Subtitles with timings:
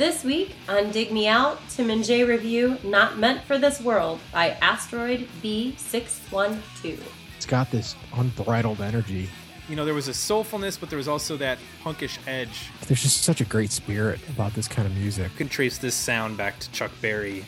[0.00, 4.18] This week on Dig Me Out, Tim and Jay review Not Meant for This World
[4.32, 6.98] by Asteroid B612.
[7.36, 9.28] It's got this unbridled energy.
[9.68, 12.70] You know, there was a soulfulness, but there was also that punkish edge.
[12.86, 15.32] There's just such a great spirit about this kind of music.
[15.32, 17.44] You can trace this sound back to Chuck Berry.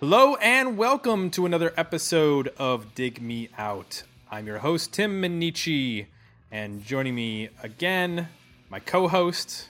[0.00, 4.02] Hello and welcome to another episode of Dig Me Out.
[4.30, 6.08] I'm your host, Tim Minneci,
[6.52, 8.28] and joining me again
[8.70, 9.68] my co-host,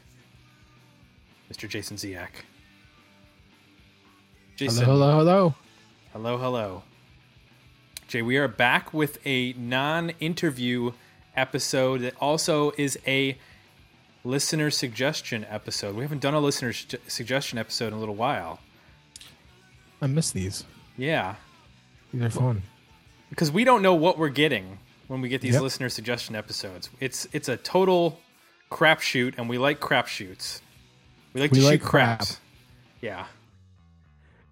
[1.50, 1.68] Mr.
[1.68, 2.45] Jason Ziak.
[4.56, 4.84] Jason.
[4.84, 5.54] Hello, hello, hello.
[6.12, 6.82] Hello, hello.
[8.09, 10.92] Jay, we are back with a non-interview
[11.34, 13.38] episode that also is a
[14.23, 15.96] listener suggestion episode.
[15.96, 18.60] We haven't done a listener su- suggestion episode in a little while.
[20.02, 20.64] I miss these.
[20.98, 21.37] Yeah.
[22.12, 22.62] These are fun.
[23.30, 25.62] Because we don't know what we're getting when we get these yep.
[25.62, 26.90] listener suggestion episodes.
[27.01, 28.21] It's it's a total
[28.71, 30.60] crapshoot, and we like crapshoots.
[31.32, 32.18] We like we to like shoot crap.
[32.18, 32.40] craps.
[33.01, 33.27] Yeah.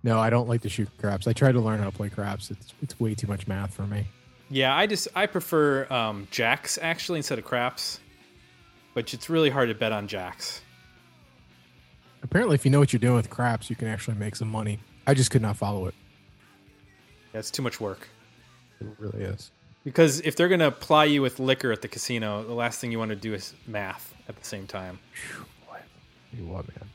[0.02, 1.26] No, I don't like to shoot craps.
[1.26, 2.50] I tried to learn how to play craps.
[2.50, 4.06] It's it's way too much math for me.
[4.50, 8.00] Yeah, I just I prefer um, jacks actually instead of craps,
[8.94, 10.62] but it's really hard to bet on jacks.
[12.22, 14.78] Apparently, if you know what you're doing with craps, you can actually make some money.
[15.06, 15.94] I just could not follow it.
[17.32, 18.08] Yeah, it's too much work.
[18.80, 19.50] It really is.
[19.88, 22.98] Because if they're gonna ply you with liquor at the casino, the last thing you
[22.98, 24.98] want to do is math at the same time.
[26.36, 26.90] You what, man?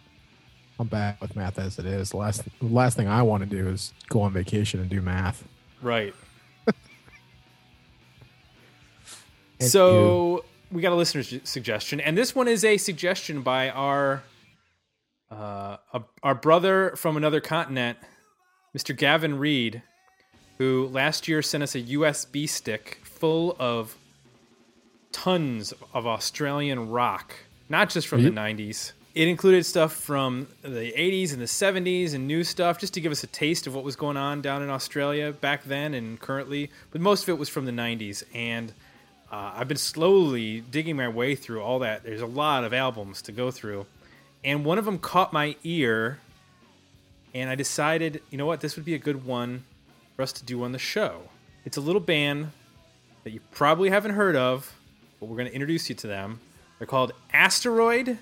[0.79, 2.11] I'm bad with math as it is.
[2.11, 5.01] The last the last thing I want to do is go on vacation and do
[5.01, 5.43] math.
[5.81, 6.13] Right.
[9.59, 10.43] so you.
[10.71, 14.21] we got a listener suggestion, and this one is a suggestion by our
[15.31, 15.77] uh,
[16.21, 17.97] our brother from another continent,
[18.77, 18.95] Mr.
[18.95, 19.81] Gavin Reed
[20.57, 23.97] who last year sent us a USB stick full of
[25.11, 27.35] tons of Australian rock,
[27.69, 28.91] not just from the 90s.
[29.15, 33.11] It included stuff from the 80s and the 70s and new stuff just to give
[33.11, 36.71] us a taste of what was going on down in Australia back then and currently.
[36.91, 38.23] But most of it was from the 90s.
[38.33, 38.73] And
[39.31, 42.03] uh, I've been slowly digging my way through all that.
[42.03, 43.85] There's a lot of albums to go through.
[44.43, 46.19] And one of them caught my ear.
[47.35, 49.63] And I decided, you know what, this would be a good one
[50.15, 51.23] for us to do on the show.
[51.65, 52.51] It's a little band
[53.23, 54.75] that you probably haven't heard of,
[55.19, 56.39] but we're going to introduce you to them.
[56.77, 58.17] They're called Asteroid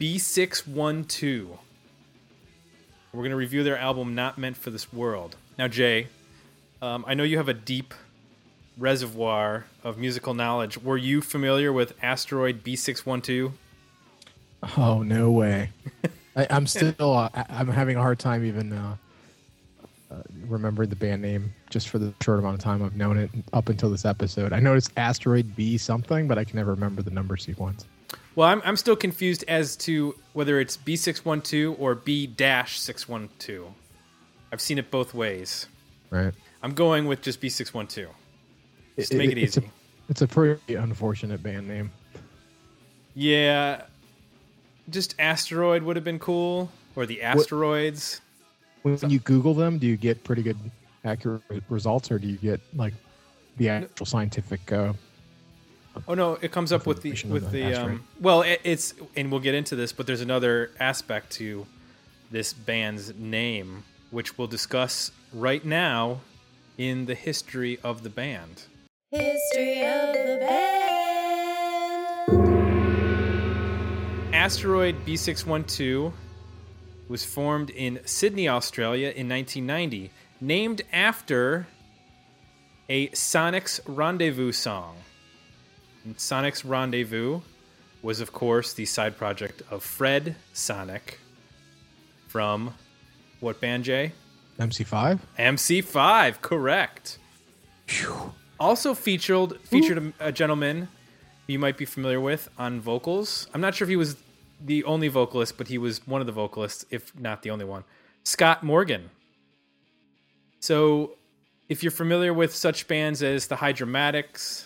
[0.00, 1.58] B612.
[3.12, 5.36] We're going to review their album Not Meant for This World.
[5.56, 6.08] Now, Jay,
[6.82, 7.94] um, I know you have a deep
[8.76, 10.78] reservoir of musical knowledge.
[10.78, 13.52] Were you familiar with Asteroid B612?
[14.76, 15.70] Oh, no way.
[16.36, 18.96] I, am still, uh, I'm having a hard time even uh,
[20.14, 23.30] uh, remembered the band name just for the short amount of time I've known it
[23.52, 24.52] up until this episode.
[24.52, 27.86] I noticed Asteroid B something, but I can never remember the number sequence.
[28.36, 33.72] Well, I'm, I'm still confused as to whether it's B612 or B-612.
[34.52, 35.66] I've seen it both ways.
[36.10, 36.34] Right.
[36.62, 38.08] I'm going with just B612.
[38.96, 39.66] Just to make it, it it's easy.
[39.66, 39.70] A,
[40.10, 41.90] it's a pretty unfortunate band name.
[43.14, 43.82] Yeah.
[44.90, 46.70] Just Asteroid would have been cool.
[46.96, 48.20] Or the Asteroids.
[48.84, 50.58] When so, you Google them, do you get pretty good,
[51.06, 52.92] accurate results, or do you get like
[53.56, 54.70] the actual scientific?
[54.70, 54.92] Uh,
[56.06, 59.30] oh no, it comes up with the with the, the um, well, it, it's and
[59.30, 61.64] we'll get into this, but there's another aspect to
[62.30, 66.20] this band's name, which we'll discuss right now
[66.76, 68.64] in the history of the band.
[69.10, 70.84] History of the band.
[74.34, 76.12] Asteroid B612
[77.08, 80.10] was formed in Sydney, Australia in 1990,
[80.40, 81.66] named after
[82.88, 84.96] a Sonics Rendezvous song.
[86.04, 87.40] And Sonics Rendezvous
[88.02, 91.18] was, of course, the side project of Fred Sonic
[92.28, 92.74] from
[93.40, 94.12] what band, Jay?
[94.58, 95.20] MC5?
[95.38, 97.18] MC5, correct.
[97.88, 98.32] Whew.
[98.60, 100.88] Also featured featured a, a gentleman
[101.46, 103.48] you might be familiar with on vocals.
[103.52, 104.16] I'm not sure if he was
[104.60, 107.84] the only vocalist, but he was one of the vocalists, if not the only one.
[108.22, 109.10] Scott Morgan.
[110.60, 111.16] So,
[111.68, 114.64] if you're familiar with such bands as the Hydromatics,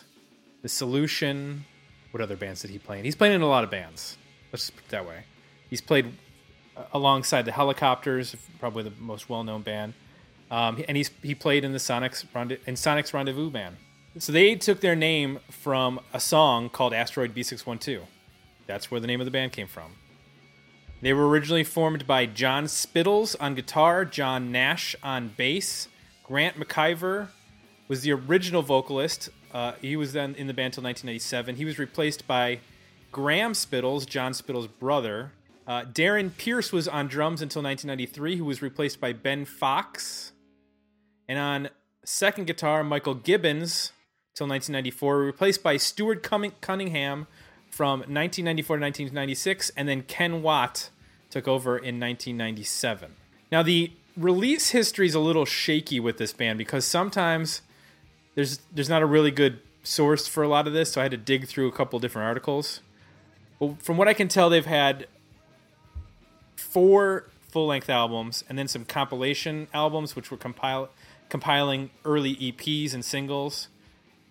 [0.62, 1.64] the Solution,
[2.10, 3.04] what other bands did he play in?
[3.04, 4.16] He's playing in a lot of bands.
[4.52, 5.24] Let's just put it that way.
[5.68, 6.12] He's played
[6.76, 9.94] uh, alongside the Hellacopters, probably the most well-known band,
[10.50, 12.24] um, and he's he played in the Sonics
[12.66, 13.76] in Sonic's Rendezvous band.
[14.18, 18.02] So they took their name from a song called Asteroid B612.
[18.68, 19.92] That's where the name of the band came from.
[21.00, 25.88] They were originally formed by John Spittles on guitar, John Nash on bass.
[26.22, 27.28] Grant McIver
[27.88, 29.30] was the original vocalist.
[29.52, 31.56] Uh, he was then in the band until 1997.
[31.56, 32.60] He was replaced by
[33.10, 35.32] Graham Spittles, John Spittles' brother.
[35.66, 40.32] Uh, Darren Pierce was on drums until 1993, who was replaced by Ben Fox.
[41.26, 41.70] And on
[42.04, 43.92] second guitar, Michael Gibbons
[44.34, 47.26] till 1994, replaced by Stuart Cunningham
[47.78, 50.90] from 1994 to 1996, and then Ken Watt
[51.30, 53.14] took over in 1997.
[53.52, 57.62] Now, the release history is a little shaky with this band because sometimes
[58.34, 61.12] there's there's not a really good source for a lot of this, so I had
[61.12, 62.80] to dig through a couple different articles.
[63.60, 65.06] But from what I can tell, they've had
[66.56, 70.90] four full length albums and then some compilation albums, which were compile,
[71.28, 73.68] compiling early EPs and singles.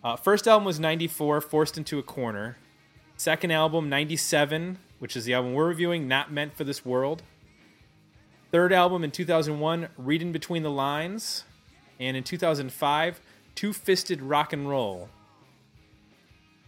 [0.03, 2.57] Uh, first album was 94, Forced into a Corner.
[3.19, 7.23] Second album, 97, which is the album we're reviewing, Not Meant for This World.
[8.51, 11.43] Third album in 2001, Reading Between the Lines.
[11.99, 13.19] And in 2005,
[13.55, 15.09] Two Fisted Rock and Roll.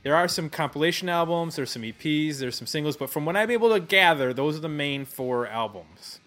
[0.01, 3.51] There are some compilation albums, there's some EPs, there's some singles, but from what I'm
[3.51, 6.19] able to gather, those are the main four albums.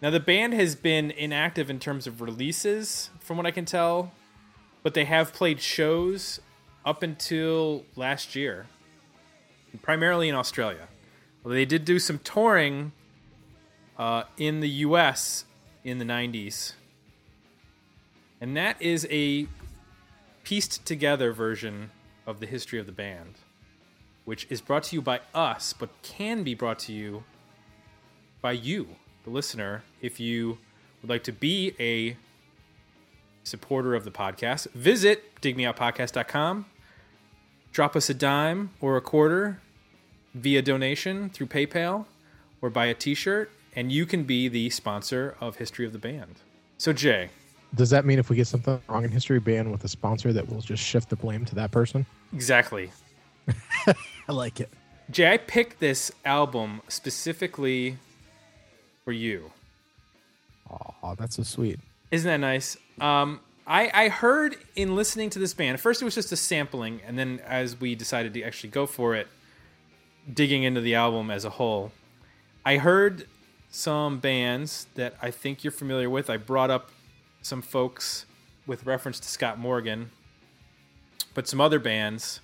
[0.00, 4.12] Now, the band has been inactive in terms of releases, from what I can tell,
[4.82, 6.40] but they have played shows
[6.86, 8.68] up until last year
[9.80, 10.88] primarily in Australia.
[11.42, 12.92] Well, they did do some touring
[13.98, 15.44] uh, in the U.S.
[15.84, 16.74] in the '90s,
[18.40, 19.46] and that is a
[20.44, 21.90] pieced together version
[22.26, 23.34] of the history of the band,
[24.24, 27.24] which is brought to you by us, but can be brought to you
[28.40, 28.88] by you,
[29.24, 30.58] the listener, if you
[31.00, 32.16] would like to be a
[33.44, 34.70] supporter of the podcast.
[34.72, 36.66] Visit digmeoutpodcast.com
[37.72, 39.60] drop us a dime or a quarter
[40.34, 42.06] via donation through PayPal
[42.60, 45.98] or buy a t shirt, and you can be the sponsor of History of the
[45.98, 46.36] Band.
[46.78, 47.30] So, Jay.
[47.74, 50.48] Does that mean if we get something wrong in History Band with a sponsor that
[50.48, 52.04] we'll just shift the blame to that person?
[52.32, 52.90] Exactly.
[53.86, 54.68] I like it.
[55.10, 57.96] Jay, I picked this album specifically
[59.04, 59.50] for you.
[60.70, 61.80] Oh, that's so sweet.
[62.10, 62.76] Isn't that nice?
[63.00, 67.00] Um, I, I heard in listening to this band, first it was just a sampling,
[67.06, 69.28] and then as we decided to actually go for it,
[70.32, 71.92] digging into the album as a whole,
[72.64, 73.26] I heard
[73.70, 76.28] some bands that I think you're familiar with.
[76.28, 76.90] I brought up
[77.40, 78.26] some folks
[78.66, 80.10] with reference to Scott Morgan,
[81.34, 82.40] but some other bands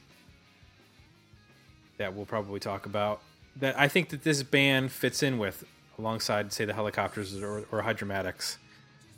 [1.98, 3.20] that we'll probably talk about
[3.56, 5.64] that I think that this band fits in with
[5.98, 8.56] alongside, say, the Hellacopters or, or Hydromatics.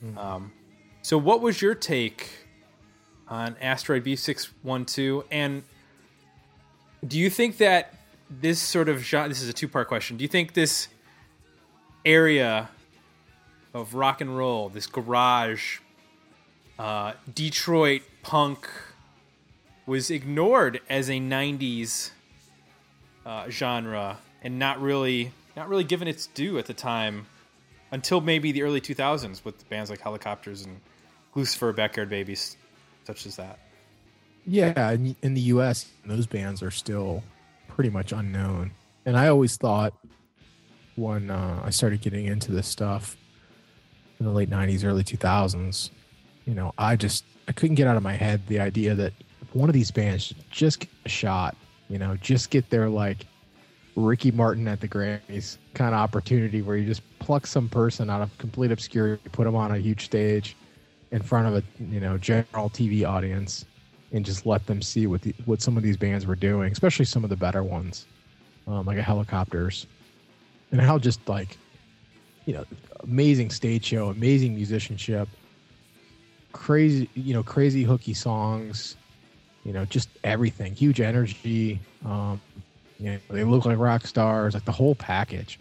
[0.03, 0.19] Mm-hmm.
[0.19, 0.53] Um,
[1.03, 2.31] so, what was your take
[3.29, 5.25] on Asteroid B612?
[5.31, 5.63] And
[7.07, 7.95] do you think that
[8.31, 10.17] this sort of genre, this is a two part question.
[10.17, 10.89] Do you think this
[12.05, 12.69] area
[13.75, 15.79] of rock and roll, this garage,
[16.79, 18.69] uh, Detroit punk,
[19.87, 22.11] was ignored as a '90s
[23.27, 27.27] uh, genre and not really not really given its due at the time
[27.91, 30.81] until maybe the early 2000s with bands like Hellacopters and
[31.35, 32.57] Gluecifer, Backyard Babies,
[33.07, 33.59] such as that.
[34.47, 37.23] Yeah, in the U.S., those bands are still
[37.69, 38.73] pretty much unknown.
[39.05, 39.95] And I always thought
[40.97, 43.17] when uh, I started getting into this stuff
[44.19, 45.91] in the late 90s, early 2000s,
[46.47, 49.13] you know, I just I couldn't get out of my head the idea that
[49.53, 51.57] one of these bands just get a shot,
[51.89, 53.27] you know, just get their like
[53.97, 58.21] Ricky Martin at the Grammys kind of opportunity where you just pluck some person out
[58.21, 60.57] of complete obscurity, put them on a huge stage
[61.13, 63.65] in front of a you know general TV audience,
[64.13, 67.05] and just let them see what the, what some of these bands were doing, especially
[67.05, 68.07] some of the better ones,
[68.67, 69.87] um, like a Hellacopters,
[70.73, 71.57] and how just like
[72.47, 72.65] you know
[73.03, 75.29] amazing stage show, amazing musicianship,
[76.53, 78.97] crazy you know crazy hooky songs,
[79.65, 81.81] you know just everything, huge energy.
[82.05, 82.41] Um,
[83.01, 85.59] you know, they look like rock stars, like the whole package.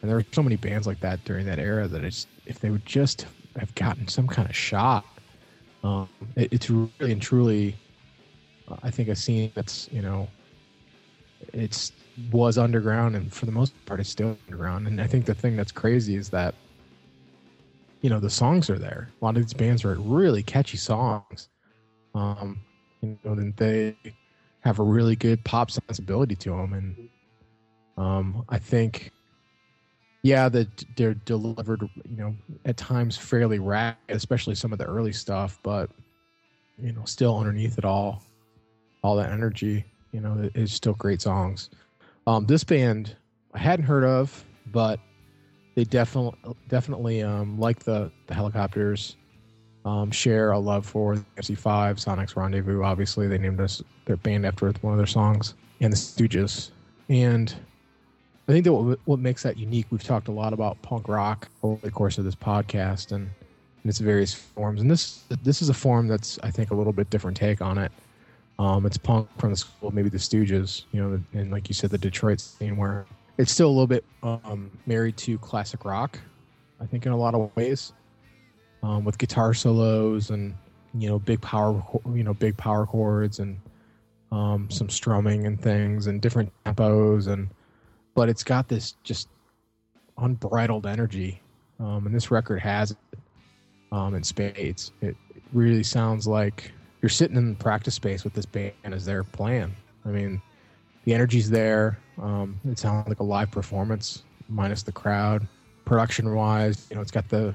[0.00, 2.70] And there were so many bands like that during that era that it's if they
[2.70, 3.26] would just
[3.58, 5.04] have gotten some kind of shot,
[5.84, 7.76] um, it, it's really and truly
[8.82, 10.28] I think a scene that's you know
[11.52, 11.92] it's
[12.32, 14.86] was underground and for the most part it's still underground.
[14.86, 16.54] And I think the thing that's crazy is that
[18.00, 19.08] you know the songs are there.
[19.20, 21.48] A lot of these bands are really catchy songs.
[22.14, 22.60] Um,
[23.02, 23.96] you know, then they
[24.60, 27.08] have a really good pop sensibility to them, and
[27.96, 29.12] um, I think
[30.26, 35.12] yeah, that they're delivered, you know, at times fairly ragged, especially some of the early
[35.12, 35.88] stuff, but
[36.78, 38.22] you know, still underneath it all,
[39.02, 41.70] all that energy, you know, it's still great songs.
[42.26, 43.14] Um, this band
[43.54, 44.98] I hadn't heard of, but
[45.76, 46.36] they definitely
[46.68, 49.14] definitely um, like the the Hellacopters.
[49.84, 52.82] Um, share a love for MC5, Sonic's Rendezvous.
[52.82, 56.72] Obviously, they named us their band after one of their songs, and the Stooges.
[57.08, 57.54] and
[58.48, 59.86] I think that what, what makes that unique.
[59.90, 63.30] We've talked a lot about punk rock over the course of this podcast and,
[63.84, 67.08] its various forms, and this this is a form that's I think a little bit
[67.08, 67.92] different take on it.
[68.58, 71.90] Um, it's punk from the school, maybe the Stooges, you know, and like you said,
[71.90, 73.06] the Detroit scene where
[73.38, 76.18] it's still a little bit um, married to classic rock.
[76.80, 77.92] I think in a lot of ways,
[78.82, 80.52] um, with guitar solos and
[80.94, 81.80] you know big power,
[82.12, 83.56] you know big power chords and
[84.32, 87.48] um, some strumming and things and different tempos and
[88.16, 89.28] but it's got this just
[90.18, 91.40] unbridled energy
[91.78, 92.98] um, and this record has it
[93.92, 94.90] um, in spades.
[95.00, 95.16] It,
[95.52, 99.74] really sounds like you're sitting in the practice space with this band as they're playing
[100.04, 100.42] i mean
[101.04, 105.46] the energy's there um, it sounds like a live performance minus the crowd.
[105.84, 107.54] Production wise you know it's got the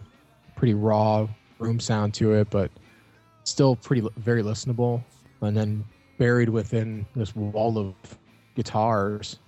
[0.56, 1.28] pretty raw
[1.60, 2.72] room sound to it but
[3.44, 5.04] still pretty very listenable.
[5.42, 5.84] And then
[6.18, 7.96] buried within this wall of
[8.56, 9.40] guitars,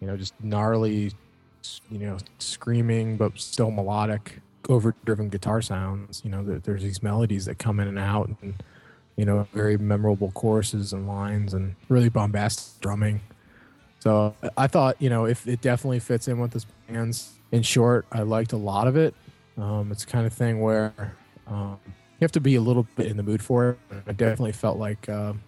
[0.00, 1.12] you know, just gnarly,
[1.90, 6.22] you know, screaming but still melodic, overdriven guitar sounds.
[6.24, 8.54] You know, there's these melodies that come in and out, and
[9.16, 13.20] you know, very memorable choruses and lines, and really bombastic drumming.
[14.00, 17.34] So I thought, you know, if it definitely fits in with this band's.
[17.50, 19.14] In short, I liked a lot of it.
[19.56, 20.92] Um, it's kind of thing where
[21.46, 23.78] um, you have to be a little bit in the mood for it.
[24.06, 25.42] I definitely felt like um,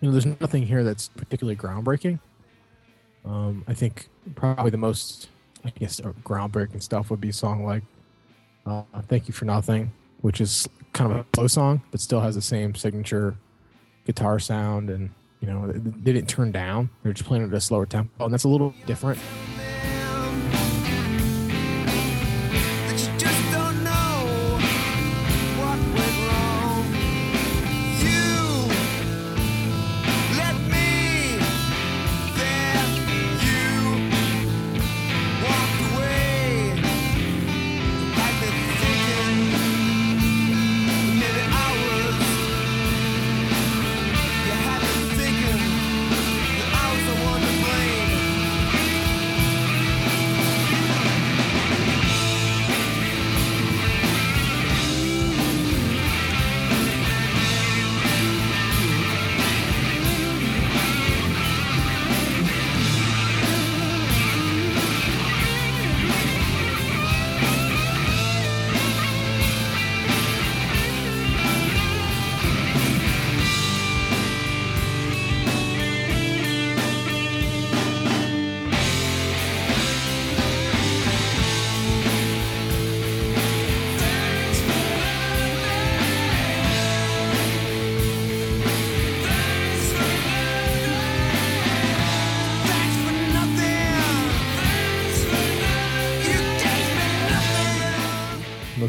[0.00, 2.20] you know, there's nothing here that's particularly groundbreaking.
[3.24, 5.28] Um, I think probably the most,
[5.64, 7.82] I guess, uh, groundbreaking stuff would be a song like
[8.66, 12.34] uh, "Thank You for Nothing," which is kind of a slow song, but still has
[12.34, 13.36] the same signature
[14.06, 15.10] guitar sound, and
[15.40, 18.44] you know, they didn't turn down; they're just playing at a slower tempo, and that's
[18.44, 19.18] a little different.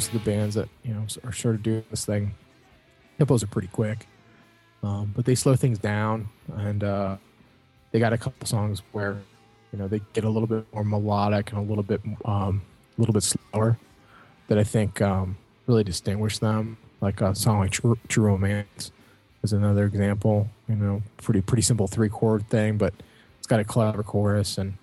[0.01, 2.34] Most of the bands that you know are sort of doing this thing,
[3.20, 4.08] tempos are pretty quick,
[4.81, 7.17] um, but they slow things down, and uh,
[7.91, 9.22] they got a couple songs where
[9.72, 12.63] you know they get a little bit more melodic and a little bit um,
[12.98, 13.77] a little bit slower
[14.48, 16.77] that I think um, really distinguish them.
[17.00, 18.91] Like a song like True, True Romance
[19.43, 20.50] is another example.
[20.67, 22.96] You know, pretty pretty simple three chord thing, but
[23.38, 24.74] it's got a clever chorus and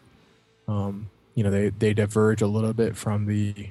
[0.69, 3.71] um, you know they they diverge a little bit from the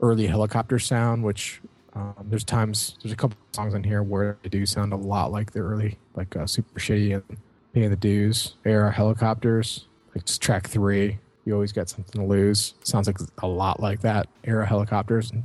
[0.00, 1.60] early Hellacopter sound, which
[1.94, 5.32] um, there's times there's a couple songs in here where they do sound a lot
[5.32, 7.38] like the early like uh, super shitty and
[7.72, 9.84] paying the dues era Hellacopters.
[10.14, 12.74] Like it's track three, you always got something to lose.
[12.84, 15.44] Sounds like a lot like that era Hellacopters, and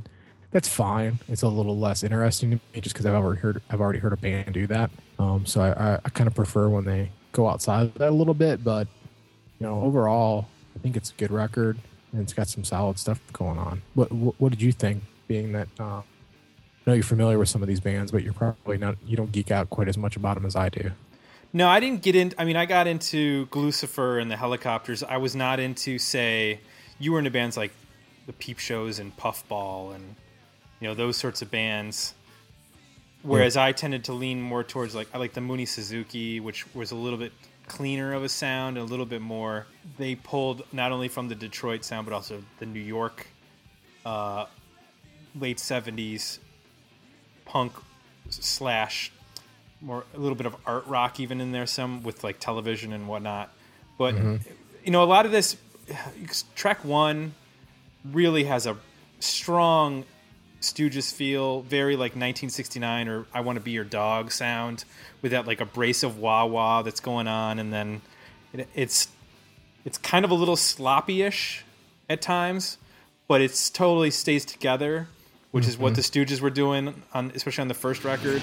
[0.50, 1.18] that's fine.
[1.28, 4.12] It's a little less interesting to me just because I've already heard I've already heard
[4.12, 4.90] a band do that.
[5.18, 8.34] Um, so I, I, I kind of prefer when they go outside that a little
[8.34, 8.86] bit, but
[9.58, 10.46] you know overall
[10.76, 11.78] I think it's a good record
[12.14, 13.82] and it's got some solid stuff going on.
[13.94, 15.02] What what, what did you think?
[15.26, 16.02] Being that uh, I
[16.86, 18.96] know you're familiar with some of these bands, but you're probably not.
[19.04, 20.92] You don't geek out quite as much about them as I do.
[21.52, 22.32] No, I didn't get in.
[22.36, 25.02] I mean, I got into Gluecifer and the Hellacopters.
[25.06, 26.60] I was not into, say,
[26.98, 27.70] you were into bands like
[28.26, 30.16] the Peep Shows and Puffball and
[30.80, 32.14] you know those sorts of bands.
[33.22, 33.64] Whereas yeah.
[33.64, 36.96] I tended to lean more towards like I like the Mooney Suzuki, which was a
[36.96, 37.32] little bit
[37.66, 39.66] cleaner of a sound, a little bit more.
[39.98, 43.26] They pulled not only from the Detroit sound, but also the New York
[44.04, 44.46] uh,
[45.38, 46.38] late '70s
[47.44, 47.72] punk
[48.30, 49.12] slash
[49.80, 53.06] more a little bit of art rock even in there, some with like television and
[53.06, 53.52] whatnot.
[53.98, 54.36] But mm-hmm.
[54.84, 55.56] you know, a lot of this
[56.54, 57.34] track one
[58.04, 58.76] really has a
[59.20, 60.04] strong
[60.64, 64.84] Stooges feel, very like 1969 or I Want to Be Your Dog sound
[65.22, 68.00] with that like abrasive wah wah that's going on, and then
[68.52, 69.08] It, it's
[69.84, 71.64] it's kind of a little sloppy-ish
[72.08, 72.78] at times,
[73.28, 75.08] but it's totally stays together,
[75.50, 76.20] which is what mm-hmm.
[76.20, 78.42] the Stooges were doing on especially on the first record.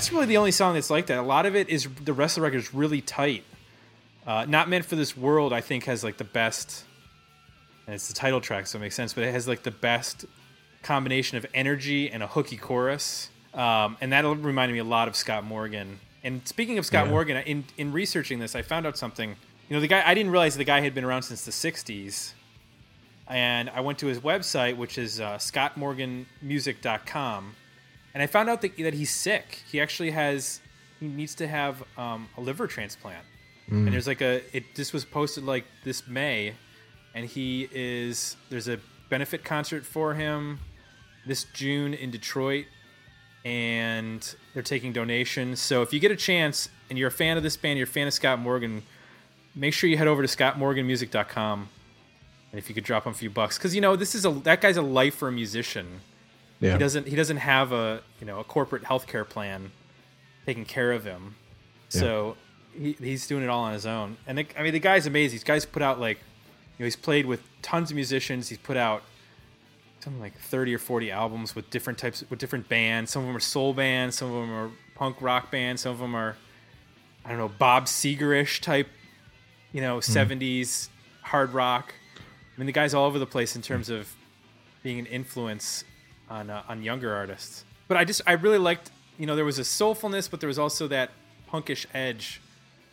[0.00, 1.18] That's really the only song that's like that.
[1.18, 3.44] A lot of it is the rest of the record is really tight.
[4.26, 6.84] Uh, Not meant for this world, I think, has like the best,
[7.86, 9.12] and it's the title track, so it makes sense.
[9.12, 10.24] But it has like the best
[10.82, 15.14] combination of energy and a hooky chorus, um, and that reminded me a lot of
[15.16, 16.00] Scott Morgan.
[16.24, 17.10] And speaking of Scott Yeah.
[17.12, 19.36] Morgan, in in researching this, I found out something.
[19.68, 22.32] You know, the guy I didn't realize the guy had been around since the '60s,
[23.28, 27.54] and I went to his website, which is uh, scottmorganmusic.com,
[28.14, 29.62] and I found out that, that he's sick.
[29.70, 30.60] He actually has
[30.98, 33.24] he needs to have um, a liver transplant.
[33.86, 36.54] And there's like a it this was posted like this May,
[37.14, 40.58] and he is there's a benefit concert for him
[41.24, 42.66] this June in Detroit,
[43.44, 45.60] and they're taking donations.
[45.60, 47.90] So if you get a chance and you're a fan of this band, you're a
[47.90, 48.82] fan of Scott Morgan,
[49.54, 51.68] make sure you head over to scottmorganmusic.com.
[52.52, 54.30] And if you could drop him a few bucks, because you know this is a
[54.30, 56.00] that guy's a lifer musician
[56.60, 56.72] Yeah.
[56.74, 59.72] he doesn't he doesn't have a you know a corporate healthcare plan
[60.46, 61.36] taking care of him.
[61.88, 62.36] So
[62.72, 64.16] he, he's doing it all on his own.
[64.26, 65.36] And the, i mean the guy's amazing.
[65.36, 68.48] These guys put out like you know he's played with tons of musicians.
[68.48, 69.02] He's put out
[70.00, 73.10] something like 30 or 40 albums with different types with different bands.
[73.10, 74.16] Some of them are soul bands.
[74.16, 75.82] Some of them are punk rock bands.
[75.82, 76.36] Some of them are
[77.24, 78.88] i don't know bob Seger-ish type
[79.72, 80.00] you know hmm.
[80.00, 80.88] 70s
[81.22, 81.94] hard rock.
[82.16, 83.68] I mean the guy's all over the place in hmm.
[83.68, 84.14] terms of
[84.82, 85.84] being an influence
[86.30, 87.64] on uh, on younger artists.
[87.88, 90.58] But I just I really liked you know there was a soulfulness, but there was
[90.58, 91.10] also that
[91.52, 92.40] punkish edge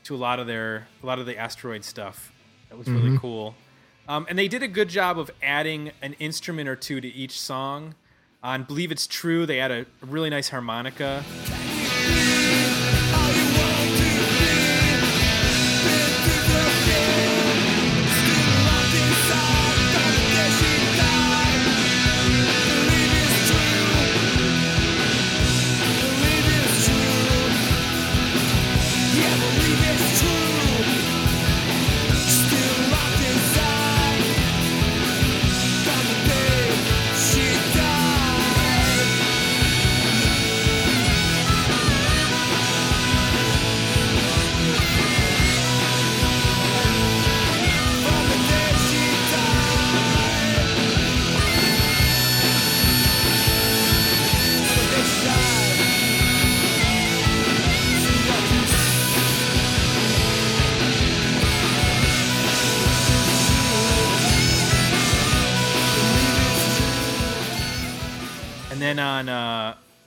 [0.05, 2.33] to a lot of their a lot of the asteroid stuff.
[2.69, 3.55] That was really cool.
[4.09, 7.39] Um, and they did a good job of adding an instrument or two to each
[7.39, 7.95] song.
[8.43, 11.23] On "Believe It's True," they had a really nice harmonica.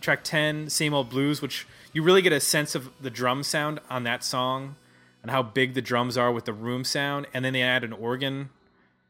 [0.00, 3.80] Track 10, Same Old Blues, which you really get a sense of the drum sound
[3.90, 4.76] on that song
[5.22, 7.26] and how big the drums are with the room sound.
[7.34, 8.50] And then they add an organ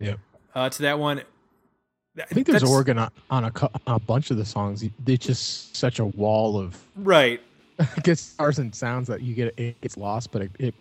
[0.00, 0.18] Yep.
[0.54, 1.22] uh, to that one.
[2.18, 4.82] I think there's That's- organ on, on a, on a bunch of the songs.
[5.06, 7.40] It's just such a wall of Right.
[8.02, 10.74] guitars and sounds that you get it gets lost, but it, it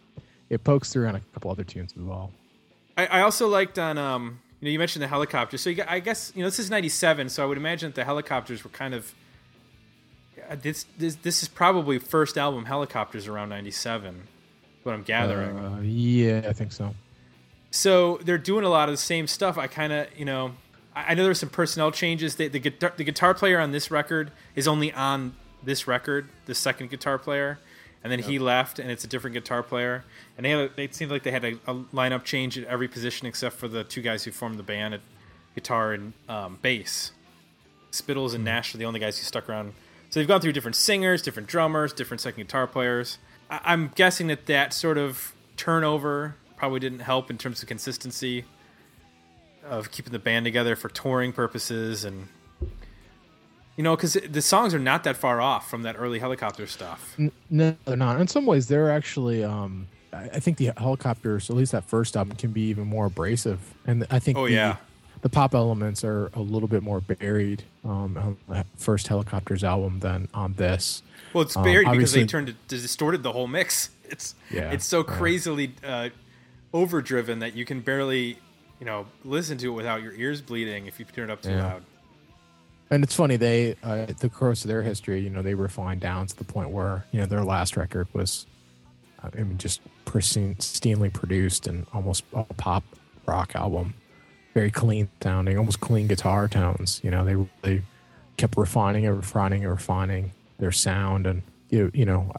[0.49, 2.31] it pokes through on a couple other tunes as well.
[2.97, 5.99] I, I also liked on, um, you know, you mentioned the Hellacopter, So got- I
[5.99, 8.93] guess, you know, this is 97, so I would imagine that the Hellacopters were kind
[8.95, 9.13] of.
[10.55, 14.27] This, this, this is probably first album Hellacopters around 97,
[14.83, 15.57] what I'm gathering.
[15.57, 16.95] Uh, yeah, I think so.
[17.71, 19.57] so they're doing a lot of the same stuff.
[19.57, 20.53] I kind of, you know,
[20.95, 22.35] I know there's some personnel changes.
[22.35, 26.55] The, the guitar, the guitar player on this record is only on this record, the
[26.55, 27.59] second guitar player,
[28.03, 30.03] and then he left, and it's a different guitar player.
[30.37, 32.87] And they had, a, it seemed like they had a, a lineup change at every
[32.87, 35.01] position except for the two guys who formed the band at
[35.53, 37.11] guitar and um, bass.
[37.91, 39.73] Spittles and Nash are the only guys who stuck around.
[40.09, 43.19] So they've gone through different singers, different drummers, different second guitar players.
[43.49, 48.45] I- I'm guessing that that sort of turnover probably didn't help in terms of consistency
[49.63, 52.27] of keeping the band together for touring purposes and
[53.75, 57.15] you know because the songs are not that far off from that early Hellacopter stuff
[57.49, 58.19] No, they're not.
[58.19, 59.43] In some ways, they're actually.
[59.43, 63.05] Um, I I think the Hellacopters, at least that first album, can be even more
[63.05, 64.37] abrasive, and I think.
[64.37, 64.77] Oh, the, yeah.
[65.21, 69.99] The pop elements are a little bit more buried um, on that first Hellacopters album
[69.99, 71.03] than on this.
[71.33, 74.85] well it's Um, buried because they turned it distorted the whole mix it's Yeah, it's
[74.85, 76.09] so crazily uh,
[76.73, 78.39] overdriven that you can barely
[78.79, 81.49] you know listen to it without your ears bleeding if you turn it up too
[81.51, 81.63] Yeah.
[81.67, 81.83] loud
[82.91, 86.25] And it's funny they, uh, the course of their history, you know, they refined down
[86.27, 88.47] to the point where you know their last record was,
[89.21, 92.83] I mean, just pristine, pristinely produced and almost a pop
[93.27, 93.93] rock album,
[94.53, 97.01] very clean sounding, almost clean guitar tones.
[97.03, 97.83] You know, they they
[98.37, 102.33] kept refining and refining and refining their sound, and you you know,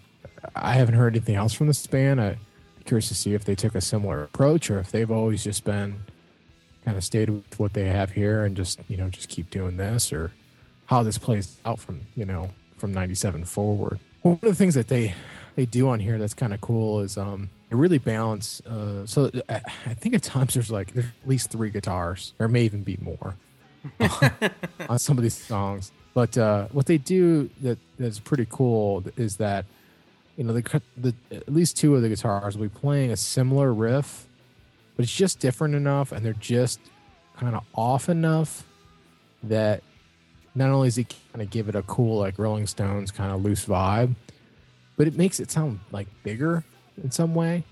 [0.55, 2.21] I haven't heard anything else from this band.
[2.21, 2.39] I'm
[2.85, 6.01] curious to see if they took a similar approach or if they've always just been
[6.85, 9.77] kind of stayed with what they have here and just you know just keep doing
[9.77, 10.33] this or
[10.87, 14.89] how this plays out from you know from 97 forward one of the things that
[14.89, 15.15] they
[15.57, 19.61] they do on here that's kind of cool is um really balance uh so I,
[19.87, 22.99] I think at times there's like there's at least three guitars there may even be
[23.01, 23.37] more
[24.89, 25.93] on some of these songs.
[26.13, 29.65] But uh what they do that that's pretty cool is that
[30.37, 33.17] you know the, cut- the at least two of the guitars will be playing a
[33.17, 34.27] similar riff
[34.97, 36.81] but it's just different enough and they're just
[37.37, 38.65] kind of off enough
[39.43, 39.83] that
[40.55, 43.43] not only does he kind of give it a cool like rolling stones kind of
[43.43, 44.15] loose vibe
[44.97, 46.65] but it makes it sound like bigger
[47.03, 47.65] in some way.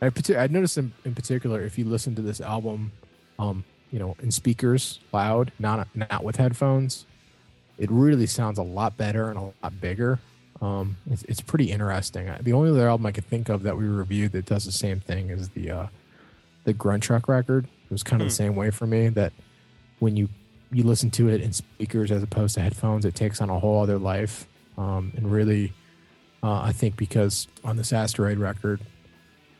[0.00, 2.92] I, I noticed in, in particular if you listen to this album
[3.38, 7.04] um you know in speakers loud not not with headphones
[7.78, 10.18] it really sounds a lot better and a lot bigger.
[10.60, 12.30] Um it's, it's pretty interesting.
[12.40, 15.00] The only other album i could think of that we reviewed that does the same
[15.00, 15.86] thing is the uh
[16.64, 17.64] the Gruntruck record.
[17.64, 19.32] It was kind of the same way for me that
[20.00, 20.28] when you
[20.70, 23.82] you listen to it in speakers as opposed to headphones it takes on a whole
[23.82, 25.72] other life um, and really
[26.42, 28.80] uh, i think because on this asteroid record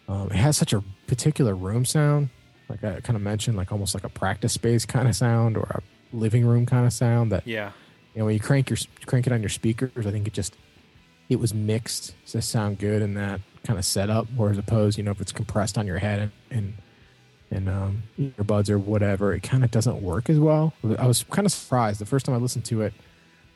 [0.09, 2.31] um, it has such a particular room sound.
[2.69, 5.63] Like i kind of mentioned like almost like a practice space kind of sound or
[5.71, 5.81] a
[6.15, 7.73] living room kind of sound that yeah.
[8.15, 10.55] you know when you crank your crank it on your speakers i think it just
[11.31, 15.11] it was mixed to sound good in that kind of setup whereas opposed you know
[15.11, 16.75] if it's compressed on your head and and,
[17.51, 20.75] and um earbuds or whatever it kind of doesn't work as well.
[20.99, 22.01] I was kind of surprised.
[22.01, 22.93] The first time i listened to it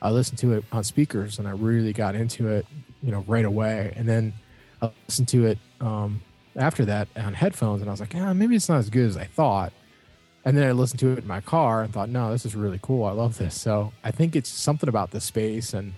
[0.03, 2.67] i listened to it on speakers and i really got into it
[3.03, 4.33] you know right away and then
[4.83, 6.21] i listened to it um
[6.57, 9.17] after that on headphones and i was like ah, maybe it's not as good as
[9.17, 9.73] i thought
[10.45, 12.81] and then I listened to it in my car and thought, no, this is really
[12.83, 13.05] cool.
[13.05, 13.59] I love this.
[13.59, 15.93] So I think it's something about the space and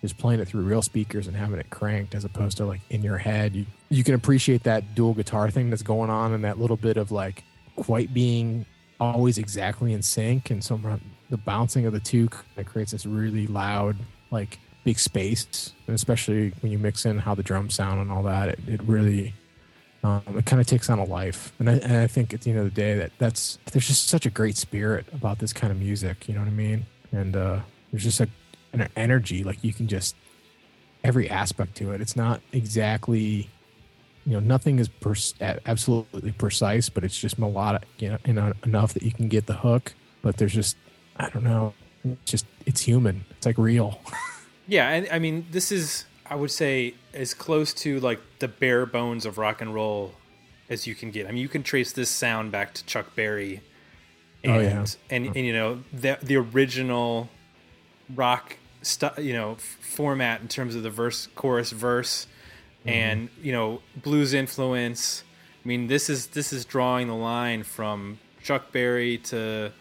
[0.00, 3.02] just playing it through real speakers and having it cranked as opposed to like in
[3.02, 3.54] your head.
[3.54, 6.96] You you can appreciate that dual guitar thing that's going on and that little bit
[6.96, 7.44] of like
[7.76, 8.64] quite being
[8.98, 13.06] always exactly in sync and some the bouncing of the two kind of creates this
[13.06, 13.96] really loud
[14.30, 15.72] like big space.
[15.86, 18.82] And especially when you mix in how the drums sound and all that it, it
[18.82, 19.34] really
[20.02, 21.52] um, it kind of takes on a life.
[21.58, 24.08] And I, and I think at the end of the day that that's there's just
[24.08, 26.86] such a great spirit about this kind of music you know what i mean?
[27.12, 28.28] And uh there's just a,
[28.72, 30.16] an energy like you can just
[31.04, 32.00] every aspect to it.
[32.00, 33.48] It's not exactly
[34.26, 39.02] you know nothing is pers- absolutely precise but it's just melodic you know enough that
[39.02, 39.94] you can get the hook.
[40.22, 40.76] But there's just
[41.16, 44.00] i don't know it's just it's human it's like real
[44.66, 48.86] Yeah, and I mean, this is I would say as close to like the bare
[48.86, 50.12] bones of rock and roll
[50.68, 51.26] as you can get.
[51.26, 53.62] I mean, you can trace this sound back to Chuck Berry,
[54.44, 54.86] and Oh, yeah.
[55.10, 57.28] and, and you know the the original
[58.14, 62.28] rock stu- you know f- format in terms of the verse, chorus, verse,
[62.80, 62.90] mm-hmm.
[62.90, 65.24] and you know blues influence.
[65.64, 69.72] I mean, this is this is drawing the line from Chuck Berry to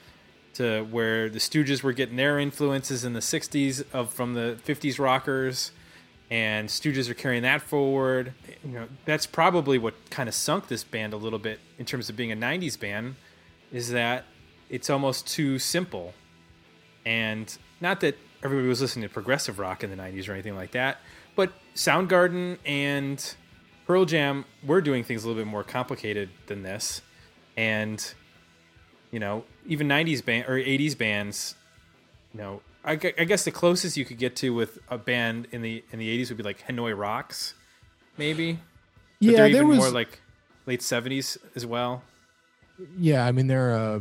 [0.59, 4.99] to where the Stooges were getting their influences in the '60s of from the '50s
[4.99, 5.71] rockers,
[6.29, 8.33] and Stooges are carrying that forward.
[8.65, 12.09] You know, that's probably what kind of sunk this band a little bit in terms
[12.09, 13.15] of being a '90s band,
[13.71, 14.25] is that
[14.69, 16.13] it's almost too simple,
[17.05, 20.71] and not that everybody was listening to progressive rock in the '90s or anything like
[20.71, 20.97] that,
[21.37, 23.35] but Soundgarden and
[23.87, 27.01] Pearl Jam were doing things a little bit more complicated than this,
[27.55, 28.13] and
[29.11, 31.55] you know, even '90s band or '80s bands,
[32.33, 35.61] you know, I, I guess the closest you could get to with a band in
[35.61, 37.53] the in the '80s would be like Hanoi Rocks,
[38.17, 38.53] maybe.
[38.53, 38.61] But
[39.19, 40.19] yeah they're there even was more like
[40.65, 42.03] late '70s as well.
[42.97, 43.99] Yeah, I mean they're uh,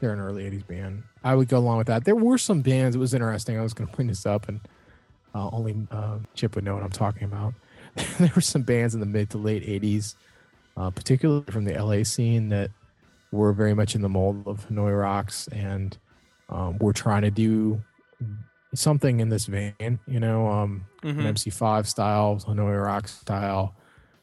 [0.00, 1.02] they're an early '80s band.
[1.24, 2.04] I would go along with that.
[2.04, 2.94] There were some bands.
[2.94, 3.58] It was interesting.
[3.58, 4.60] I was going to bring this up, and
[5.34, 7.54] uh, only uh, Chip would know what I'm talking about.
[8.18, 10.14] there were some bands in the mid to late 80s,
[10.76, 12.70] uh, particularly from the LA scene, that
[13.32, 15.96] were very much in the mold of Hanoi Rocks and
[16.48, 17.82] um, were trying to do
[18.74, 21.18] something in this vein, you know, um, Mhm.
[21.20, 23.74] an MC5 style, Hanoi Rocks style,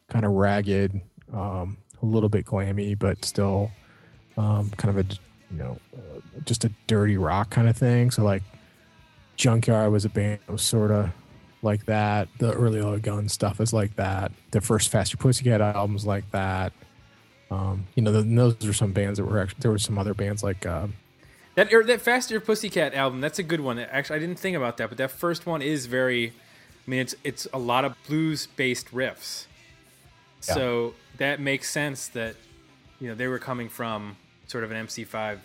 [0.09, 1.01] kind of ragged,
[1.33, 3.71] um, a little bit glammy, but still
[4.37, 5.13] um, kind of a,
[5.51, 8.09] you know, uh, just a dirty rock kind of thing.
[8.09, 8.41] So, like,
[9.35, 11.11] Junkyard was a band that was sort of
[11.61, 12.27] like that.
[12.39, 14.31] The early Oil Gun stuff is like that.
[14.51, 16.73] The first Faster Pussycat albums like that.
[17.53, 20.13] Um, you know, th those are some bands that were actually there were some other
[20.13, 20.93] bands like um,
[21.55, 23.77] That or that Faster Pussycat album, that's a good one.
[23.79, 26.33] Actually, I didn't think about that, but that first one is very.
[26.85, 29.45] I mean, it's it's a lot of blues based riffs,
[30.47, 30.53] Yeah.
[30.55, 32.35] so that makes sense that
[32.99, 35.39] you know they were coming from sort of an MC5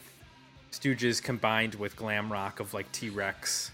[0.72, 3.70] Stooges combined with glam rock of like T Rex,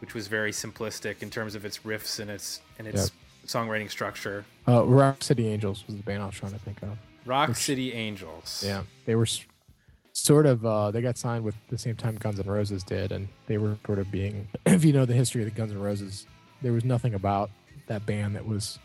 [0.00, 3.10] which was very simplistic in terms of its riffs and its and its
[3.46, 4.44] songwriting structure.
[4.68, 6.96] uh, Rock City Angels was the band I was trying to think of.
[7.24, 8.62] Rock City Angels.
[8.66, 9.26] Yeah, they were
[10.12, 13.28] sort of uh, they got signed with the same time Guns N' Roses did, and
[13.46, 14.48] they were sort of being.
[14.66, 16.26] If you know the history of the Guns N' Roses,
[16.62, 17.50] there was nothing about
[17.86, 18.78] that band that was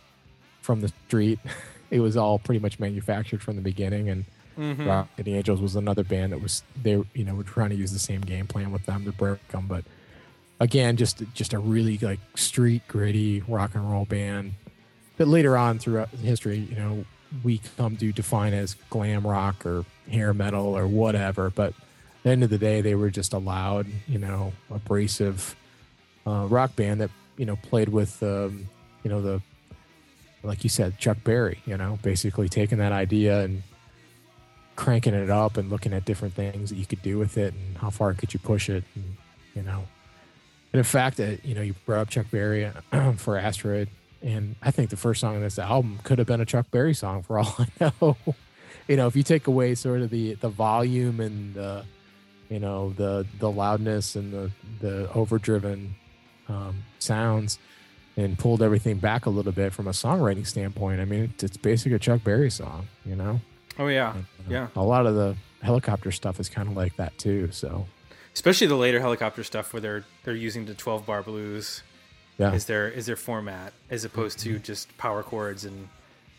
[0.62, 1.40] from the street.
[1.90, 4.26] It was all pretty much manufactured from the beginning, and
[4.58, 4.88] Mhm.
[4.88, 7.94] Rock City Angels was another band that was they you know were trying to use
[7.94, 9.86] the same game plan with them to break them, but
[10.60, 14.56] again, just just a really like street gritty rock and roll band
[15.16, 17.06] that later on throughout history, you know,
[17.44, 21.50] we come to define as glam rock or hair metal or whatever.
[21.50, 25.56] But at the end of the day, they were just a loud, you know, abrasive
[26.26, 28.70] uh, rock band that you know played with, um,
[29.04, 29.42] you know, the
[30.44, 31.62] like you said, Chuck Berry.
[31.66, 33.64] You know, basically taking that idea and
[34.76, 37.78] cranking it up and looking at different things that you could do with it and
[37.78, 39.18] how far could you push it, and,
[39.56, 39.84] you know.
[40.74, 42.70] And in fact, uh, you know, you brought up Chuck Berry
[43.18, 43.90] for Asteroid,
[44.22, 46.94] and I think the first song on this album could have been a Chuck Berry
[46.94, 48.18] song for all I know.
[48.88, 51.86] you know, if you take away sort of the the volume and the,
[52.50, 55.96] you know, the the loudness and the the overdriven
[56.48, 57.60] um, sounds,
[58.16, 61.58] and pulled everything back a little bit from a songwriting standpoint, I mean, it's, it's
[61.58, 62.88] basically a Chuck Berry song.
[63.06, 63.42] You know,
[63.80, 64.14] Oh yeah.
[64.14, 64.68] And, uh, Yeah.
[64.76, 67.52] A lot of the Hellacopter stuff is kind of like that too.
[67.52, 67.88] So
[68.34, 71.84] especially the later Hellacopter stuff where they're they're using the 12 bar blues
[72.38, 75.90] yeah, is their is their format as opposed to just power chords and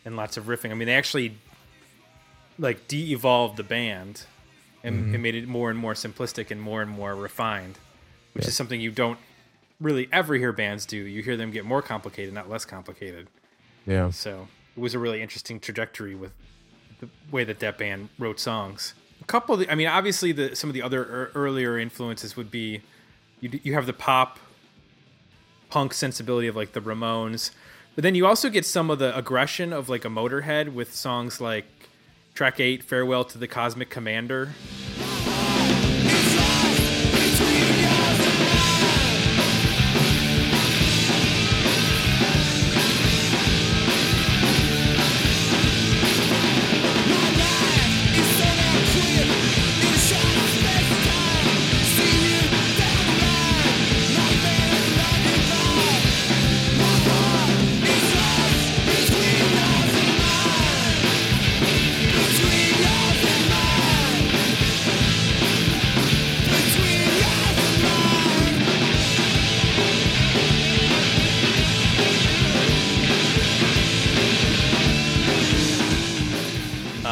[0.05, 0.71] and lots of riffing.
[0.71, 1.35] I mean, they actually
[2.57, 4.23] like de-evolved the band
[4.83, 5.13] and, mm-hmm.
[5.13, 7.77] and made it more and more simplistic and more and more refined,
[8.33, 8.49] which Yeah.
[8.49, 9.19] is something you don't
[9.79, 10.97] really ever hear bands do.
[10.97, 13.27] You hear them get more complicated, not less complicated.
[13.85, 16.31] yeah, So it was a really interesting trajectory with
[16.99, 18.93] the way that that band wrote songs.
[19.21, 22.35] A couple, of the, I mean, obviously the some of the other ear- earlier influences
[22.35, 22.81] would be
[23.41, 24.37] you you have the pop
[25.69, 27.51] punk sensibility of like the Ramones,
[27.95, 31.41] but then you also get some of the aggression of like a Motorhead with songs
[31.41, 31.65] like
[32.33, 34.53] track eight, "Farewell to the Cosmic Commander."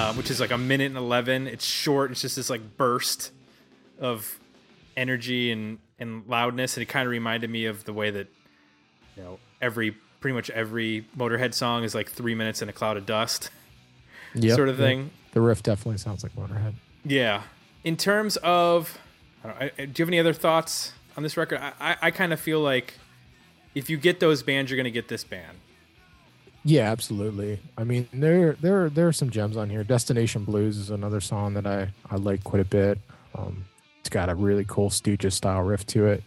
[0.08, 2.12] Uh, which is like a minute and 11 it's short.
[2.12, 3.32] It's just this like burst
[4.00, 4.39] of
[4.96, 8.28] energy and and loudness and it kind of reminded me of the way that
[9.15, 12.98] you know every pretty much every motorhead song is like three minutes in a cloud
[12.98, 13.50] of dust
[14.36, 15.10] Yep, sort of thing.
[15.32, 16.74] The riff definitely sounds like Motorhead.
[17.04, 17.43] yeah.
[17.84, 18.98] In terms of
[19.43, 21.60] I don't, I, do you have any other thoughts on this record?
[21.60, 22.96] I i, I kind of feel like
[23.74, 25.58] if you get those bands you're gonna get this band
[26.67, 27.62] Yeah, absolutely.
[27.77, 29.86] I mean, there there there are some gems on here.
[29.86, 32.99] Destination Blues is another song that I I like quite a bit.
[33.34, 33.63] Um,
[34.01, 36.23] it's got a really cool Stooges style riff to it.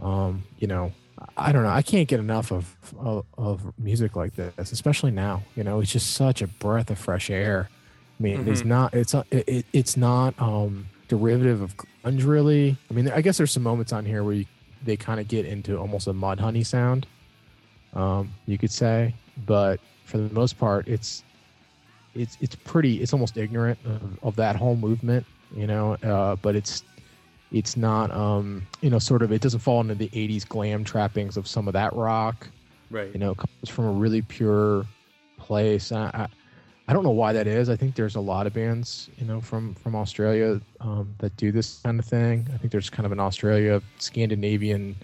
[0.00, 0.90] Um, you know,
[1.36, 1.68] I don't know.
[1.68, 5.44] I can't get enough of, of of music like this, especially now.
[5.54, 7.70] You know, it's just such a breath of fresh air.
[8.18, 12.76] I mean, it's not it's it, it, it's not um derivative of grunge really.
[12.90, 14.46] I mean, I guess there's some moments on here where you,
[14.84, 17.06] they kind of get into almost a Mudhoney sound
[17.94, 19.14] um, you could say.
[19.46, 21.22] But for the most part, it's
[22.14, 23.02] it's it's pretty.
[23.02, 25.94] It's almost ignorant of, of that whole movement, you know.
[25.94, 26.82] Uh, but it's
[27.52, 29.32] it's not, um, you know, sort of.
[29.32, 32.48] It doesn't fall into the '80s glam trappings of some of that rock.
[32.90, 33.12] Right.
[33.12, 34.86] You know, it comes from a really pure
[35.38, 35.90] place.
[35.90, 36.28] I, I,
[36.86, 37.68] I don't know why that is.
[37.68, 41.50] I think there's a lot of bands, you know, from from Australia um, that do
[41.50, 42.46] this kind of thing.
[42.52, 44.94] I think there's kind of an Australia Scandinavian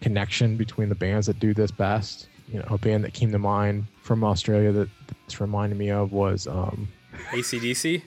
[0.00, 2.28] connection between the bands that do this best.
[2.50, 4.88] You know, a band that came to mind from Australia that
[5.26, 6.88] this reminded me of was um,
[7.30, 8.02] ACDC,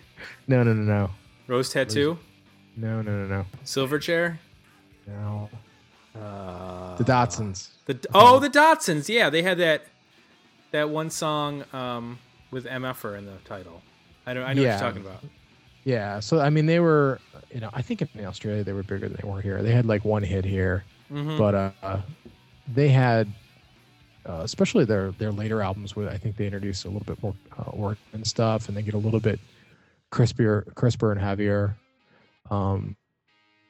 [0.47, 1.10] no, no, no, no,
[1.47, 2.17] Rose Tattoo,
[2.75, 4.38] no, no, no, no, Silverchair.
[5.08, 5.49] no.
[6.19, 7.69] Uh, The Datsuns.
[7.86, 9.08] The oh, the Datsuns.
[9.08, 9.86] Yeah, they had that
[10.71, 12.19] that one song um,
[12.51, 13.82] with MFer in the title.
[14.25, 14.43] I don't.
[14.43, 14.75] I know Yeah.
[14.75, 15.23] what you're talking about.
[15.84, 17.19] Yeah, so I mean, they were,
[17.54, 19.63] you know, I think in Australia they were bigger than they were here.
[19.63, 21.38] They had like one hit here, Mhm.
[21.39, 22.01] but uh,
[22.71, 23.32] they had,
[24.25, 27.36] uh, especially their their later albums, where I think they introduced a little bit more
[27.57, 29.39] uh, work and stuff, and they get a little bit
[30.12, 31.75] crispier, crisper and heavier.
[32.49, 32.95] Um,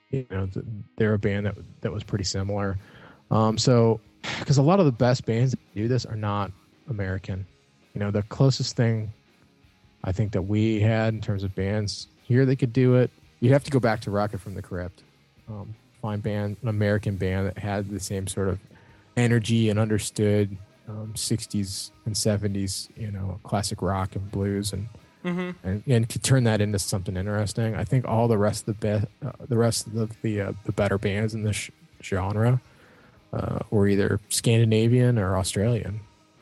[0.09, 0.65] you know, th-
[0.97, 2.77] they're a band that that was pretty similar.
[3.29, 4.01] Um, so,
[4.39, 6.51] because a lot of the best bands that do this are not
[6.89, 7.45] American.
[7.93, 9.13] You know, the closest thing
[10.03, 13.11] I think that we had in terms of bands here they could do it.
[13.39, 15.03] You'd have to go back to Rocket from the Crypt,
[15.49, 18.59] um, find band an American band that had the same sort of
[19.17, 24.87] energy and understood um, 60s and 70s, you know, classic rock and blues and
[25.23, 25.53] Mhm.
[25.63, 27.75] and, and could turn that into something interesting.
[27.75, 30.53] I think all the rest of the be- uh, the rest of the the, uh,
[30.65, 31.69] the better bands in this sh-
[32.01, 32.59] genre
[33.31, 35.99] uh, were either Scandinavian or Australian.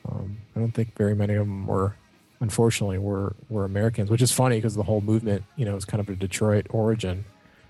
[0.10, 1.96] Um, I don't think very many of them were,
[2.40, 6.00] unfortunately, were were Americans, which is funny because the whole movement, you know, is kind
[6.00, 7.26] of a Detroit origin.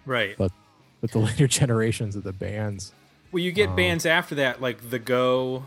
[0.05, 0.35] Right.
[0.37, 0.51] But
[1.01, 2.93] but the later generations of the bands,
[3.31, 5.65] Well, you get Um, bands after that like the Go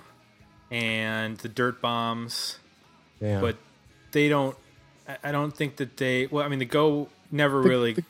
[0.70, 2.58] and the Dirt Bombs,
[3.20, 3.56] yeah, but
[4.12, 4.56] they don't.
[5.08, 6.26] I- I don't think that they.
[6.26, 7.92] Well, I mean, the Go never The- really.
[7.94, 8.04] the-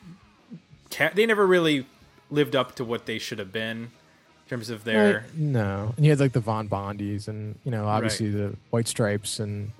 [0.90, 1.86] ca- they never really
[2.30, 5.14] lived up to what they should have been in terms of their.
[5.20, 8.88] Right, no, and you had like the Von Bondies, and you know, obviously the White
[8.88, 9.72] Stripes, and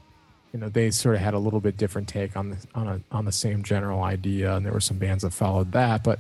[0.53, 3.01] you know, they sort of had a little bit different take on the on a
[3.11, 6.19] on the same general idea, and there were some bands that followed that, but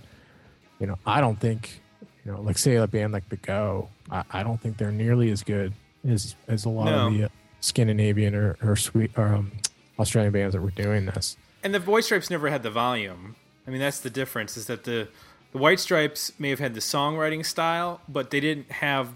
[0.80, 1.81] you know, I don't think,
[2.24, 5.30] you know, like say a band like the Go, I, I don't think they're nearly
[5.30, 5.72] as good
[6.08, 7.28] as as a lot of the uh,
[7.60, 9.52] Scandinavian or or sweet or um,
[9.98, 11.36] Australian bands that were doing this.
[11.62, 13.36] And the White Stripes never had the volume.
[13.66, 14.56] I mean, that's the difference.
[14.56, 15.08] Is that the
[15.52, 19.14] the White Stripes may have had the songwriting style, but they didn't have.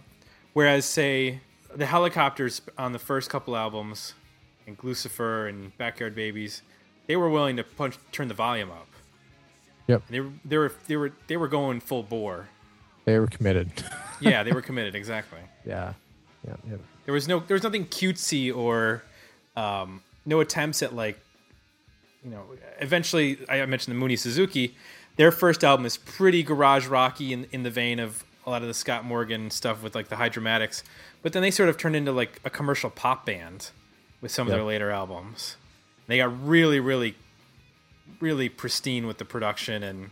[0.53, 1.41] Whereas, say,
[1.75, 4.15] the Hellacopters on the first couple albums,
[4.67, 6.63] and Gluecifer and Backyard Babies,
[7.07, 8.89] they were willing to punch turn the volume up.
[9.87, 12.49] Yep, They were they were they were they were going full bore.
[13.07, 13.71] They were committed.
[14.19, 15.41] Yeah, they were committed exactly.
[15.67, 15.93] yeah,
[16.49, 16.77] yeah, yeah.
[17.05, 19.03] There was no there was nothing cutesy or
[19.57, 21.19] um, no attempts at like
[22.25, 22.43] you know
[22.81, 24.75] eventually I mentioned the Mooney Suzuki
[25.17, 28.69] their first album is pretty garage rocky in, in the vein of a lot of
[28.69, 30.83] the Scott Morgan stuff with like the Hydromatics
[31.23, 33.71] but then they sort of turned into like a commercial pop band
[34.23, 34.57] with some of Yep.
[34.57, 35.57] their later albums
[36.07, 37.17] they got really really
[38.19, 40.11] really pristine with the production and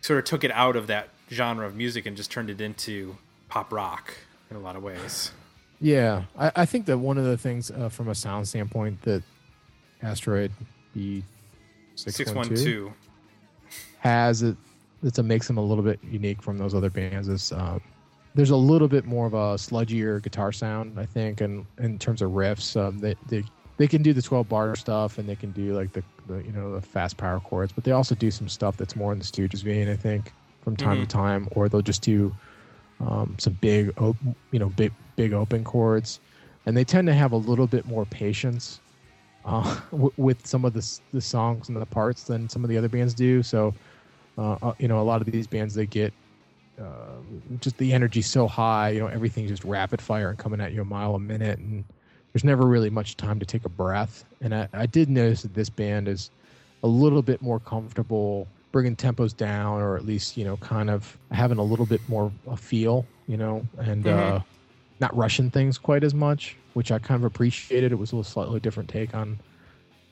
[0.00, 3.16] sort of took it out of that genre of music and just turned it into
[3.48, 4.14] pop rock
[4.50, 5.32] in a lot of ways.
[5.80, 9.22] Yeah, I, I think that one of the things uh, from a sound standpoint that
[10.02, 10.52] Asteroid
[10.94, 11.22] B
[11.94, 12.92] six one two
[14.00, 14.56] has it
[15.02, 17.80] that makes them a little bit unique from those other bands is um,
[18.34, 22.22] there's a little bit more of a sludgier guitar sound, I think, and in terms
[22.22, 23.44] of riffs, um, they, they
[23.78, 26.52] they can do the 12 bar stuff and they can do like the, the you
[26.52, 29.24] know the fast power chords, but they also do some stuff that's more in the
[29.24, 30.32] Stooges vein, I think,
[30.66, 32.36] from time to time, or they'll just do
[33.00, 34.18] um, some big, op-
[34.52, 36.20] you know, big big open chords,
[36.66, 38.82] and they tend to have a little bit more patience
[39.44, 42.78] uh, w- with some of the the songs and the parts than some of the
[42.78, 43.42] other bands do.
[43.42, 43.74] So,
[44.38, 46.14] uh, uh, you know, a lot of these bands they get
[46.80, 47.20] uh,
[47.60, 48.90] just the energy so high.
[48.90, 51.84] You know, everything's just rapid fire and coming at you a mile a minute, and
[52.34, 54.24] there's never really much time to take a breath.
[54.42, 56.30] And I, I did notice that this band is
[56.82, 61.16] a little bit more comfortable bringing tempos down, or at least you know, kind of
[61.30, 63.06] having a little bit more a feel.
[63.26, 64.04] You know, and.
[64.04, 64.36] Mhm.
[64.36, 64.40] Uh,
[64.98, 67.92] not rushing things quite as much, which I kind of appreciated.
[67.92, 69.38] It was a little slightly different take on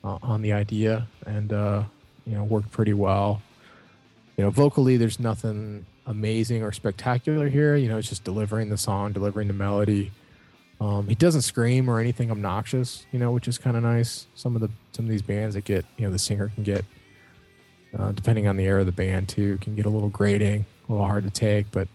[0.03, 1.83] uh, on the idea, and uh,
[2.25, 3.41] you know worked pretty well.
[4.37, 7.75] You know, vocally, there's nothing amazing or spectacular here.
[7.75, 10.11] You know, it's just delivering the song, delivering the melody.
[10.79, 14.27] Um, he doesn't scream or anything obnoxious, you know, which is kind of nice.
[14.35, 16.85] Some of the some of these bands that get, you know, the singer can get,
[17.97, 20.91] uh, depending on the era of the band too, can get a little grating, a
[20.91, 21.71] little hard to take.
[21.71, 21.87] But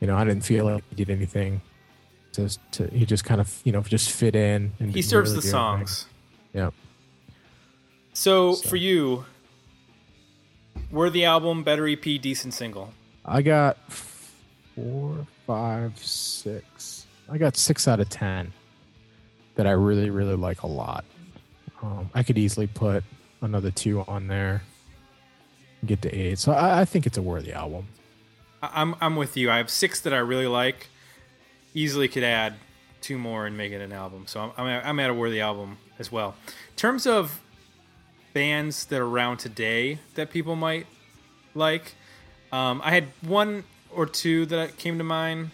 [0.00, 1.60] you know, I didn't feel like he did anything.
[2.32, 4.72] To, to he just kind of you know just fit in.
[4.80, 5.86] And He serves really the do anything.
[5.86, 6.06] songs.
[6.54, 6.70] Yeah.
[8.14, 9.24] So, So- for you,
[10.90, 12.92] were the album, better EP, decent single.
[13.24, 17.06] I got four, five, six.
[17.30, 18.52] I got six out of ten.
[19.54, 21.04] that I really really like a lot.
[21.82, 23.04] Um, I could easily put
[23.42, 24.62] another two on there,
[25.84, 26.38] get to eight.
[26.38, 27.88] So I, I think it's a worthy album.
[28.62, 29.50] I'm I'm with you.
[29.50, 30.88] I have six that I really like.
[31.74, 32.54] Easily could add
[33.00, 34.24] two more and make it an album.
[34.26, 36.36] So I'm I'm at, I'm at a worthy album as well.
[36.46, 37.40] In terms of
[38.32, 40.86] bands that are around today that people might
[41.54, 41.94] like,
[42.50, 45.50] um, I had one or two that came to mind.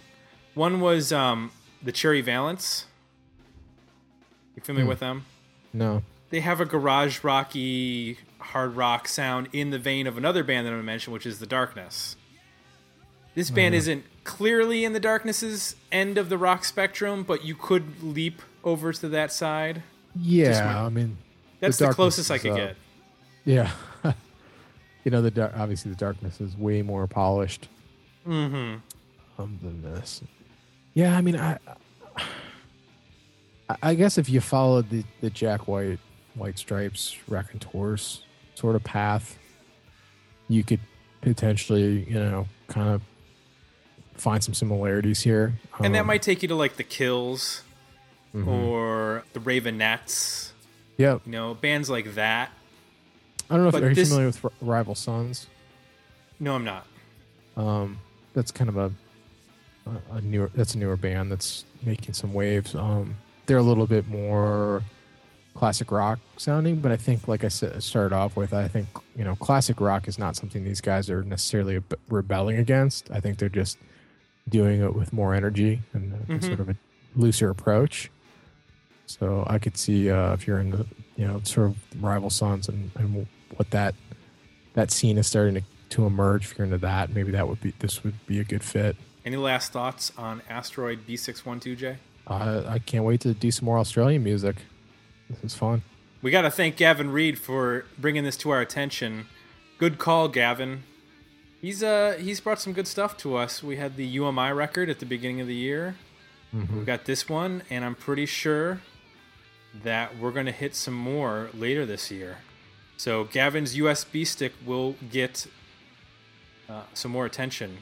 [0.54, 1.50] One was um,
[1.82, 2.86] the Cherry Valence.
[4.54, 5.24] You familiar with them?
[5.72, 8.18] No, they have a garage rocky
[8.48, 11.38] hard rock sound in the vein of another band that I'm gonna mention, which is
[11.38, 12.16] the Darkness.
[13.34, 18.02] This band isn't clearly in the Darkness's end of the rock spectrum, but you could
[18.02, 19.82] leap over to that side.
[20.16, 21.16] yeah, I mean
[21.60, 22.76] That's the, Darkness closest I could uh, get.
[23.44, 23.70] Yeah.
[25.04, 27.68] you know, the dar- obviously the darkness is way more polished
[28.26, 28.78] Mm-hmm.
[29.40, 30.20] um, than this.
[30.94, 31.58] Yeah, I mean, I,
[32.16, 35.98] I- I guess if you followed the, the Jack White,
[36.34, 38.22] White Stripes, Raconteurs
[38.58, 39.38] sort of path,
[40.48, 40.80] you could
[41.20, 43.02] potentially, you know, kind of
[44.14, 45.54] find some similarities here.
[45.80, 47.62] And that Um, might take you to like the Kills
[48.34, 48.46] mhm.
[48.48, 50.50] or the Raveonettes.
[50.96, 51.18] yeah.
[51.24, 52.50] You know, bands like that.
[53.48, 55.46] I don't know if but are you this- familiar with Rival Sons.
[56.40, 56.86] No, I'm not.
[57.56, 57.98] Um,
[58.34, 58.92] that's kind of a
[59.86, 62.74] a- a newer that's a newer band that's making some waves.
[62.74, 64.82] Um, they're a little bit more
[65.58, 68.86] classic rock sounding, but I think, like I said, started off with, I think
[69.16, 73.10] you know, classic rock is not something these guys are necessarily rebelling against.
[73.10, 73.76] I think they're just
[74.48, 76.44] doing it with more energy and a- Mhm.
[76.44, 76.76] sort of a
[77.16, 78.08] looser approach.
[79.06, 80.86] So I could see uh, if you're in the
[81.16, 83.96] you know sort of rival sons and, and what that
[84.74, 85.62] that scene is starting to,
[85.96, 86.44] to emerge.
[86.44, 88.96] If you're into that, maybe that would be this would be a good fit.
[89.24, 91.96] Any last thoughts on Asteroid B612J?
[92.28, 94.56] Uh, I can't wait to do some more Australian music.
[95.28, 95.82] This is fun.
[96.22, 99.26] We got to thank Gavin Reed for bringing this to our attention.
[99.78, 100.82] Good call, Gavin.
[101.60, 103.62] He's uh he's brought some good stuff to us.
[103.62, 105.96] We had the You Am I record at the beginning of the year.
[106.52, 108.80] We got this one, and I'm pretty sure
[109.84, 112.38] that we're going to hit some more later this year.
[112.96, 115.46] So Gavin's USB stick will get
[116.68, 117.78] uh, some more attention.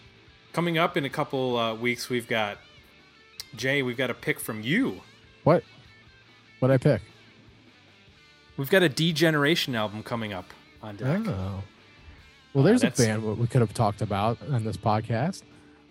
[0.53, 2.59] Coming up in a couple uh, weeks, we've got
[3.55, 3.83] Jay.
[3.83, 5.03] We've got a pick from you.
[5.45, 5.63] What?
[6.59, 7.03] What I pick?
[8.57, 10.47] We've got a D Generation album coming up
[10.83, 11.21] on deck.
[11.27, 11.63] Oh.
[12.55, 15.43] Well, there's a Uh, that's- band what we could have talked about on this podcast.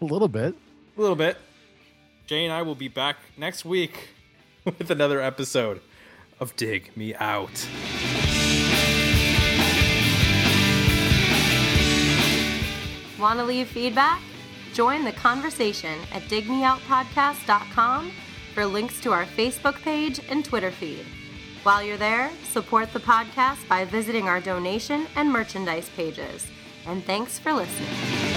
[0.02, 0.56] A little bit.
[0.98, 1.38] A little bit.
[2.26, 4.10] Jay and I will be back next week
[4.66, 5.82] with another episode
[6.40, 7.68] of Dig Me Out.
[13.20, 14.22] Want to leave feedback?
[14.74, 18.12] Join the conversation at digmeoutpodcast.com
[18.54, 21.06] for links to our Facebook page and Twitter feed.
[21.66, 26.46] While you're there, support the podcast by visiting our donation and merchandise pages.
[26.86, 28.35] And thanks for listening.